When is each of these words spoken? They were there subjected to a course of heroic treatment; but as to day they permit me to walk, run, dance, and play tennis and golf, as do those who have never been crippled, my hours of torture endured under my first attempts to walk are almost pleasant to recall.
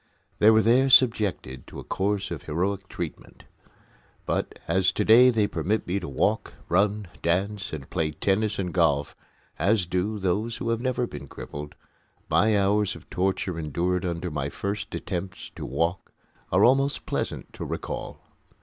They 0.39 0.49
were 0.49 0.63
there 0.63 0.89
subjected 0.89 1.67
to 1.67 1.79
a 1.79 1.83
course 1.83 2.31
of 2.31 2.41
heroic 2.41 2.89
treatment; 2.89 3.43
but 4.25 4.57
as 4.67 4.91
to 4.93 5.05
day 5.05 5.29
they 5.29 5.45
permit 5.45 5.85
me 5.85 5.99
to 5.99 6.09
walk, 6.09 6.55
run, 6.69 7.07
dance, 7.21 7.71
and 7.71 7.87
play 7.87 8.09
tennis 8.09 8.57
and 8.57 8.73
golf, 8.73 9.15
as 9.59 9.85
do 9.85 10.17
those 10.17 10.57
who 10.57 10.69
have 10.69 10.81
never 10.81 11.05
been 11.05 11.27
crippled, 11.27 11.75
my 12.31 12.59
hours 12.59 12.95
of 12.95 13.11
torture 13.11 13.59
endured 13.59 14.03
under 14.03 14.31
my 14.31 14.49
first 14.49 14.95
attempts 14.95 15.51
to 15.55 15.67
walk 15.67 16.11
are 16.51 16.65
almost 16.65 17.05
pleasant 17.05 17.53
to 17.53 17.63
recall. 17.63 18.21